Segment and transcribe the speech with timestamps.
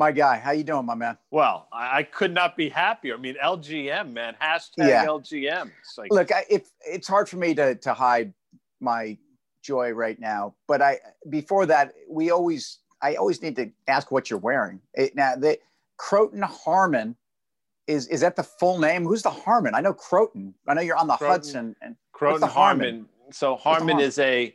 [0.00, 1.18] My guy, how you doing, my man?
[1.30, 3.16] Well, I, I could not be happier.
[3.16, 5.04] I mean, LGM, man, hashtag Yeah.
[5.04, 5.70] LGM.
[5.80, 8.32] It's like, Look, I, if it's hard for me to to hide
[8.80, 9.18] my
[9.62, 14.30] joy right now, but I before that, we always I always need to ask what
[14.30, 14.80] you're wearing.
[14.94, 15.58] It, now, the
[15.98, 17.14] Croton Harmon
[17.86, 19.04] is is that the full name?
[19.04, 19.74] Who's the Harmon?
[19.74, 20.54] I know Croton.
[20.66, 21.34] I know you're on the Croton.
[21.34, 21.76] Hudson.
[21.82, 22.84] And Croton Harmon?
[22.86, 23.08] Harmon.
[23.32, 24.06] So Harmon Harmon?
[24.06, 24.54] is a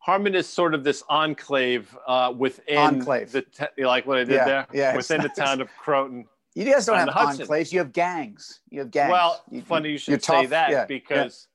[0.00, 3.32] Harmon is sort of this enclave uh, within Enclave.
[3.32, 6.26] the te- you like what I did Yeah, there yeah, within the town of Croton.
[6.54, 7.46] you guys don't have Hudson.
[7.46, 7.70] enclaves.
[7.72, 8.60] You have gangs.
[8.70, 9.12] You have gangs.
[9.12, 10.50] Well, You- funny you should say tough.
[10.50, 11.48] that Yeah, because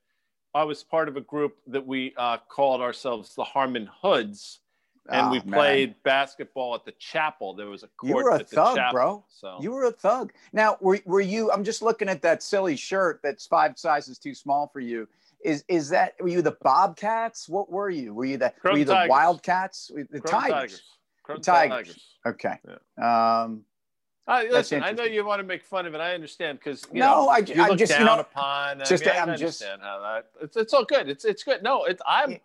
[0.54, 4.60] I was part of a group that we uh, called ourselves the Harmon Hoods,
[5.10, 5.48] and Oh, we man.
[5.52, 7.52] played basketball at the chapel.
[7.52, 8.92] There was a court You were a thug, chapel.
[8.92, 9.24] bro.
[9.28, 10.32] So You were a thug.
[10.52, 11.50] Now, were, were you?
[11.50, 15.08] I'm just looking at that silly shirt that's five sizes too small for you.
[15.44, 16.14] Is is that?
[16.20, 17.48] Were you the Bobcats?
[17.48, 18.14] What were you?
[18.14, 18.52] Were you the?
[18.64, 19.10] were you the Tigers.
[19.10, 19.90] Wildcats?
[20.10, 20.82] The Tigers.
[21.22, 22.16] Croton Tigers.
[22.26, 22.58] Okay.
[23.00, 23.64] Um,
[24.28, 26.00] Uh, listen, I know you want to make fun of it.
[26.00, 28.80] I understand because you No, know I- you I look just, you know, upon.
[28.80, 30.26] I just- mean, I I'm just- how that.
[30.40, 31.08] It's, it's all good.
[31.08, 31.62] It's it's good.
[31.62, 32.38] No, it's I'm you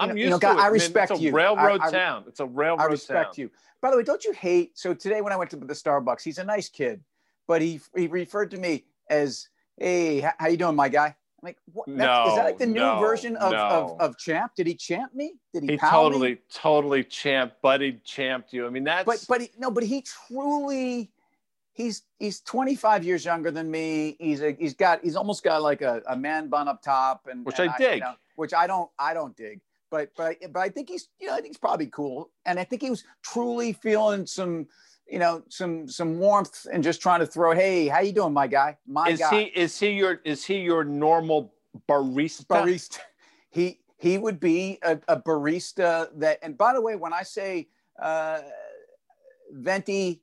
[0.00, 0.62] I'm know, used you know, to God, it.
[0.62, 1.32] I respect it's a you.
[1.32, 2.24] Railroad I- I- town.
[2.26, 3.42] It's a railroad I respect town.
[3.44, 3.50] you.
[3.80, 4.76] By the way, don't you hate?
[4.78, 7.02] So today when I went to the Starbucks, he's a nice kid,
[7.46, 9.48] but he he referred to me as,
[9.78, 11.86] "Hey, how you doing, my guy?" I'm like, what?
[11.88, 13.58] That's, is that like the new No, version of, no.
[13.58, 14.52] of of Champ?
[14.54, 15.34] Did he champ me?
[15.52, 15.70] Did he?
[15.72, 16.10] He pal me?
[16.10, 18.66] totally, totally champ, buddy champed you.
[18.66, 21.10] I mean, that's but but he, no, but he truly
[21.72, 24.16] he's he's 25 years younger than me.
[24.20, 27.44] He's a he's got he's almost got like a, a man bun up top and
[27.44, 28.00] Which and I you dig.
[28.00, 29.60] know, which I don't I don't dig.
[29.90, 32.58] But but I, but I think he's you know I think he's probably cool and
[32.60, 34.68] I think he was truly feeling some
[35.12, 38.46] you know some some warmth and just trying to throw hey how you doing my
[38.46, 41.52] guy my is guy he is he your is he your normal
[41.88, 42.46] barista?
[42.46, 42.98] barista.
[43.50, 46.38] He he would be a, a barista that.
[46.42, 47.68] And by the way, when I say
[48.00, 48.40] uh,
[49.52, 50.22] venti,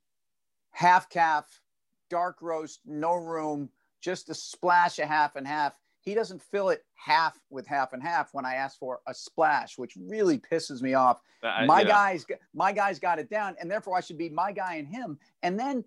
[0.71, 1.61] half calf,
[2.09, 3.69] dark roast, no room,
[4.01, 5.79] just a splash of half and half.
[6.01, 9.77] He doesn't fill it half with half and half when I ask for a splash,
[9.77, 11.21] which really pisses me off.
[11.43, 14.51] I- my know, guys, my guys got it down, and therefore I should be my
[14.51, 15.19] guy and him.
[15.43, 15.83] And then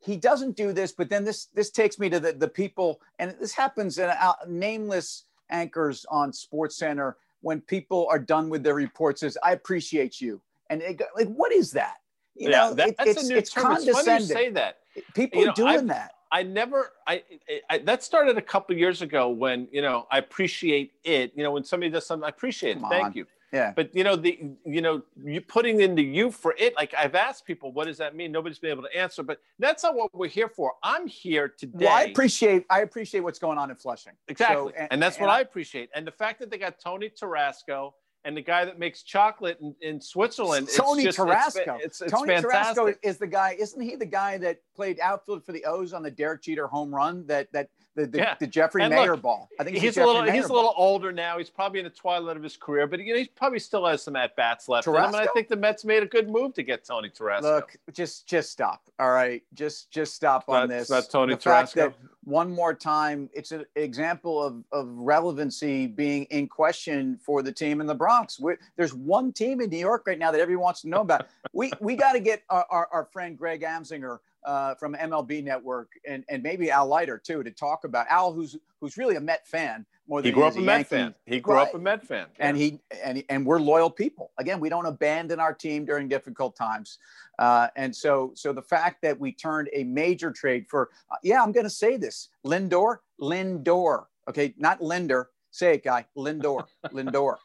[0.00, 3.34] he doesn't do this, but then this this takes me to the the people, and
[3.40, 8.74] this happens in uh, nameless anchors on Sports Center when people are done with their
[8.74, 9.20] reports.
[9.20, 10.40] Says, "I appreciate you,"
[10.70, 11.96] and it, like, what is that?
[12.34, 13.72] You yeah, know, that- it- that's it's a new it's term.
[13.72, 14.36] It's funny you condescending.
[14.36, 14.78] say that.
[15.14, 16.12] people you are know, doing I've- that.
[16.30, 17.22] I never, I,
[17.70, 21.32] I, that started a couple years ago when, you know, I appreciate it.
[21.34, 22.80] You know, when somebody does something, I appreciate it.
[22.80, 23.12] Come Thank on.
[23.14, 23.26] you.
[23.52, 23.72] Yeah.
[23.74, 27.14] But, you know, the, you know, you putting in the you for it, like I've
[27.14, 28.30] asked people, what does that mean?
[28.30, 30.74] Nobody's been able to answer, but that's not what we're here for.
[30.82, 31.86] I'm here today.
[31.86, 34.12] Well, I appreciate I appreciate what's going on in Flushing.
[34.28, 34.72] Exactly.
[34.76, 35.88] So, and, that's what I appreciate.
[35.94, 37.94] And the fact that they got Tony Tarasco
[38.28, 40.68] and the guy that makes chocolate in, in Switzerland.
[40.76, 41.78] Tony just- Tarasco.
[41.80, 42.76] It's, it's, Tony fantastic.
[42.84, 46.02] Tarasco is the guy, isn't he the guy that played outfield for the O's on
[46.02, 48.34] the Derek Jeter home run that that the the, Yeah.
[48.38, 49.48] the Jeffrey And Maier look, ball?
[49.58, 51.38] I think he's a little Jeffrey he's Maier a little older now.
[51.38, 54.02] He's probably in the twilight of his career, but you know, he probably still has
[54.02, 54.86] some at bats left.
[54.86, 57.42] in him, and I think the Mets made a good move to get Tony Tarasco.
[57.42, 58.82] Look, just just stop.
[58.98, 60.90] All right, just just stop It's on this.
[60.90, 61.94] not Tony the fact that
[62.28, 67.80] one more time, it's an example of of relevancy being in question for the team
[67.80, 68.38] in the Bronx.
[68.38, 71.26] we there's one team in New York right now that everyone wants to know about.
[71.52, 74.18] we we got to get our, our, our friend Greg Amsinger.
[74.44, 78.56] Uh, from MLB Network and, and maybe Al Leiter too to talk about Al, who's
[78.80, 80.88] who's really a Met fan more than he grew is up a Met Yankee.
[80.88, 81.14] fan.
[81.26, 81.68] He grew Right.
[81.68, 82.26] up a Met fan.
[82.38, 84.30] and he and and we're loyal people.
[84.38, 86.98] Again, we don't abandon our team during difficult times,
[87.40, 91.42] uh, and so so the fact that we turned a major trade for uh, yeah,
[91.42, 97.36] I'm going to say this, Lindor, Lindor, okay, not Linder, say it, guy, Lindor, Lindor,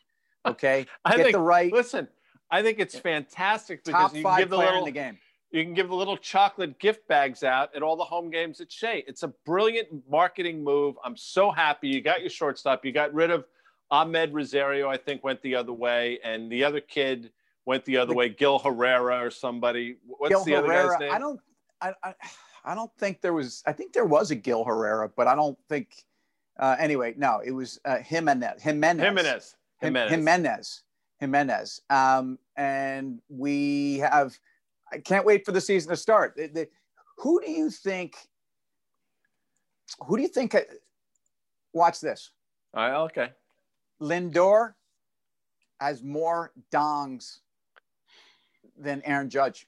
[0.45, 2.07] okay, I get think- the right Listen,
[2.51, 5.17] I think it's fantastic because top you five give the player little in the game.
[5.53, 8.71] You can give the little chocolate gift bags out at all the home games at
[8.71, 9.03] Shea.
[9.07, 10.95] It's a brilliant marketing move.
[11.05, 12.83] I'm so happy you got your shortstop.
[12.83, 13.45] You got rid of
[13.91, 17.31] Amed Rosario, I think went the other way, and the other kid
[17.65, 19.97] went the other The- way, Gil Herrera or somebody.
[20.07, 21.11] What's Gil the other guy's name?
[21.13, 21.39] I don't,
[21.79, 22.15] I, I,
[22.65, 23.61] I don't think there was.
[23.67, 26.03] I think there was a Gil Herrera, but I don't think.
[26.59, 28.59] Uh, anyway, no, it was uh, Giménez.
[28.59, 29.01] Giménez.
[29.01, 29.55] Giménez.
[29.83, 30.09] Giménez.
[30.09, 30.81] Giménez.
[31.21, 31.79] Giménez.
[31.91, 34.37] Um, and we have,
[34.93, 36.35] I can't wait for the season to start.
[36.35, 36.69] The- the-
[37.17, 38.15] who do you think,
[40.05, 40.61] who do you think, uh,
[41.73, 42.31] watch this.
[42.73, 43.31] All right, okay.
[44.01, 44.73] Lindor
[45.79, 47.39] has more dongs
[48.77, 49.67] than Aaron Judge.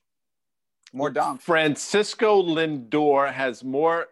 [0.93, 1.41] More dongs.
[1.41, 4.07] Francisco Lindor has more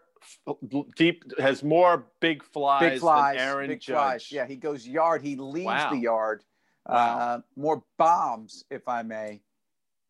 [0.96, 3.38] deep, has more big flies, Big flies.
[3.38, 3.96] than Aaron big Judge.
[3.96, 4.32] flies.
[4.32, 5.22] Yeah, he goes yard.
[5.22, 5.90] He leaves Wow.
[5.92, 6.44] the yard.
[6.88, 6.96] Wow.
[7.18, 9.42] Uh, more bombs, if I may.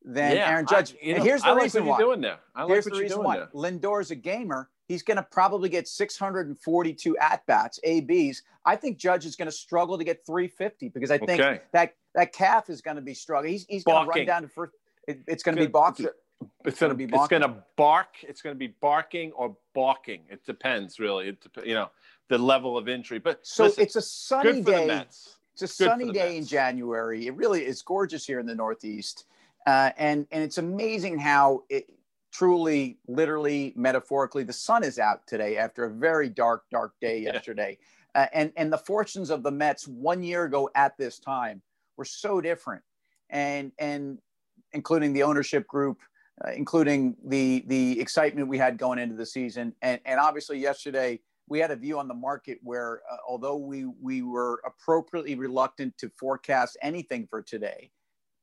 [0.03, 0.93] Than yeah, Aaron Judge.
[0.93, 1.99] I, and know, here's the I reason like what why.
[1.99, 2.39] You're doing there.
[2.55, 3.37] I like here's what the you're reason doing why.
[3.37, 3.49] there.
[3.53, 4.69] Lindor's a gamer.
[4.87, 8.43] He's going to probably get 642 at bats, ABs.
[8.65, 11.61] I think Judge is going to struggle to get 350 because I think okay.
[11.71, 13.53] that that calf is going to be struggling.
[13.53, 14.73] He's, he's going to run down to first.
[15.07, 16.07] It, it's going to be balky.
[16.65, 17.05] It's going to be.
[17.05, 18.15] It's going to bark.
[18.21, 20.21] It's going to be barking or balking.
[20.29, 21.29] It depends, really.
[21.29, 21.89] It depends you know
[22.29, 23.19] the level of injury.
[23.19, 25.05] But so listen, it's a sunny day.
[25.53, 27.27] It's a sunny day in January.
[27.27, 29.25] It really is gorgeous here in the Northeast,
[29.65, 31.89] uh, and and it's amazing how it
[32.33, 37.77] truly, literally, metaphorically, the sun is out today after a very dark, dark day yesterday.
[38.15, 38.23] Yeah.
[38.23, 41.61] Uh, and and the fortunes of the Mets one year ago at this time
[41.97, 42.83] were so different,
[43.29, 44.19] and and
[44.73, 45.99] including the ownership group,
[46.45, 51.19] uh, including the the excitement we had going into the season, and and obviously yesterday
[51.47, 55.97] we had a view on the market where uh, although we we were appropriately reluctant
[55.97, 57.89] to forecast anything for today,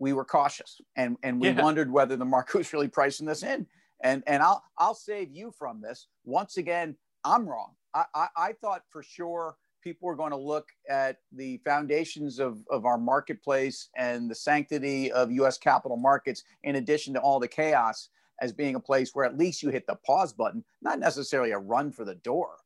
[0.01, 1.63] we were cautious and and we yeah.
[1.63, 3.67] wondered whether the market was really pricing this in.
[4.03, 6.09] And and I'll I'll save you from this.
[6.25, 7.75] Once again, I'm wrong.
[7.95, 12.59] I, I, I thought for sure people were going to look at the foundations of,
[12.71, 17.49] of our marketplace and the sanctity of US capital markets, in addition to all the
[17.49, 18.09] chaos,
[18.41, 21.59] as being a place where at least you hit the pause button, not necessarily a
[21.59, 22.57] run for the door.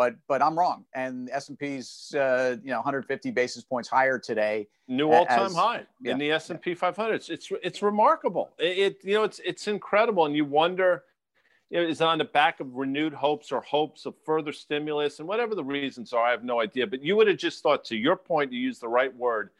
[0.00, 4.18] But but I'm wrong, and S and P's uh, you know 150 basis points higher
[4.18, 7.12] today, new all time high yeah, in the S and P 500.
[7.12, 8.48] It's, it's it's remarkable.
[8.58, 11.04] It, it you know it's it's incredible, and you wonder
[11.68, 15.28] you know, is on the back of renewed hopes or hopes of further stimulus and
[15.28, 16.86] whatever the reasons are, I have no idea.
[16.86, 19.50] But you would have just thought, to your point, you use the right word,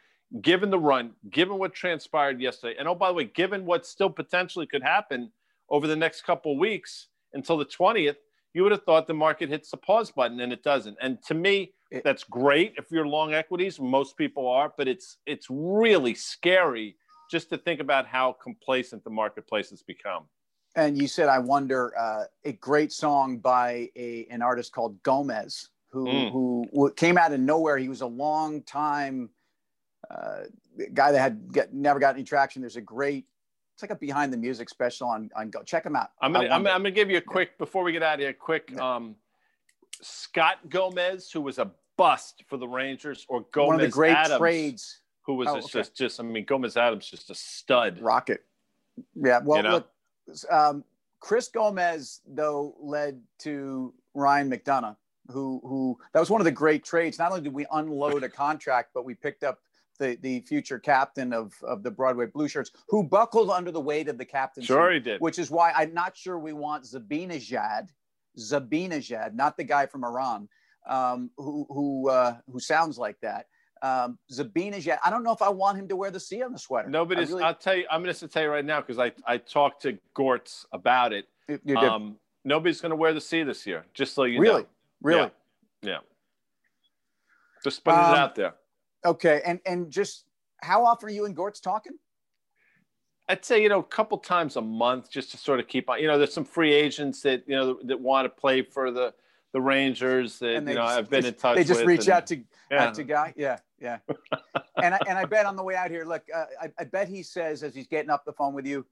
[0.40, 4.08] given the run, given what transpired yesterday, and oh, by the way, given what still
[4.08, 5.30] potentially could happen
[5.68, 8.16] over the next couple of weeks until the 20th,
[8.54, 10.96] you would have thought the market hits the pause button and it doesn't.
[11.00, 11.72] And to me,
[12.04, 13.80] that's great if you're long equities.
[13.80, 16.96] Most people are, but it's it's really scary
[17.30, 20.24] just to think about how complacent the marketplace has become.
[20.76, 25.68] And you said, I wonder, uh, a great song by a, an artist called Gomez,
[25.90, 26.30] who, mm.
[26.32, 27.76] who came out of nowhere.
[27.76, 29.30] He was a long time
[30.10, 30.42] uh,
[30.94, 32.62] guy that had get, never got any traction.
[32.62, 33.26] There's a great,
[33.82, 35.62] it's like a behind the music special on, on Go.
[35.62, 36.10] Check them out.
[36.20, 37.58] I'm to I'm, I'm gonna give you a quick, yeah.
[37.58, 38.70] before we get out of here, quick.
[38.74, 38.96] Yeah.
[38.96, 39.16] Um,
[40.02, 44.14] Scott Gomez, who was a bust for the Rangers, or Gomez One of the great
[44.14, 44.98] Addams, trades.
[45.22, 45.66] Who was oh, okay.
[45.66, 48.00] just, just, I mean, Gomez Addams, just a stud.
[48.00, 48.44] Rocket.
[49.14, 49.40] Yeah.
[49.42, 49.70] Well, you know?
[49.70, 49.90] look,
[50.50, 50.84] um,
[51.20, 54.96] Chris Gomez, though, led to Ryan McDonagh,
[55.30, 57.18] who who that was one of the great trades.
[57.18, 59.60] Not only did we unload a contract, but we picked up
[60.00, 64.08] the, the future captain of, of the Broadway Blue Shirts, who buckled under the weight
[64.08, 64.64] of the captain.
[64.64, 65.20] Sure, he did.
[65.20, 67.90] Which is why I'm not sure we want Zibanejad,
[68.36, 70.48] Zibanejad, not the guy from Iran,
[70.88, 73.46] um, who who uh, who sounds like that.
[73.82, 76.58] Um, Zibanejad, I don't know if I want him to wear the C on the
[76.58, 76.88] sweater.
[76.88, 77.30] Nobody's.
[77.30, 77.44] Really...
[77.44, 77.84] I'll tell you.
[77.90, 81.26] I'm going to tell you right now because I I talked to Gortz about it.
[81.64, 83.84] You um, nobody's going to wear the C this year.
[83.94, 84.62] Just so you really?
[84.62, 84.68] know.
[85.02, 85.30] Really, really.
[85.82, 85.90] Yeah.
[85.90, 85.98] yeah.
[87.62, 88.54] Just putting um, it out there.
[89.04, 90.24] Okay, and and just
[90.62, 91.92] how often are you and Gortz talking?
[93.28, 96.00] I'd say you know a couple times a month, just to sort of keep on.
[96.00, 99.14] You know, there's some free agents that you know that want to play for the
[99.52, 101.56] the Rangers that you know just, I've been just, in touch.
[101.56, 102.84] They just reach and, out to yeah.
[102.84, 103.32] out to guy.
[103.36, 103.98] Yeah, yeah.
[104.82, 107.08] and I, and I bet on the way out here, look, uh, I, I bet
[107.08, 108.84] he says as he's getting up the phone with you,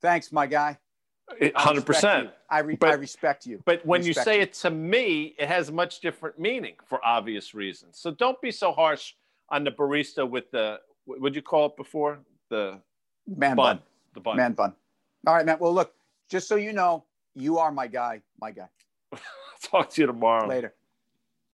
[0.00, 0.78] "Thanks, my guy."
[1.54, 2.30] Hundred percent.
[2.48, 3.62] I, re- but, I respect you.
[3.64, 4.42] But when you say you.
[4.42, 7.98] it to me, it has much different meaning for obvious reasons.
[7.98, 9.14] So don't be so harsh
[9.50, 12.80] on the barista with the what would you call it before the
[13.26, 13.76] man bun.
[13.76, 13.82] bun.
[14.14, 14.36] The bun.
[14.36, 14.74] Man bun.
[15.26, 15.58] All right, man.
[15.60, 15.94] Well, look,
[16.28, 17.04] just so you know,
[17.34, 18.22] you are my guy.
[18.40, 18.68] My guy.
[19.62, 20.48] Talk to you tomorrow.
[20.48, 20.74] Later.